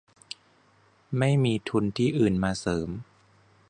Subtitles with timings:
[1.17, 2.89] ไม่มีทุนที่อื่นมาเสริม